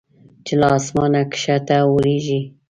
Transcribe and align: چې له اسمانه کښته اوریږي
چې 0.45 0.53
له 0.61 0.67
اسمانه 0.77 1.21
کښته 1.31 1.75
اوریږي 1.87 2.41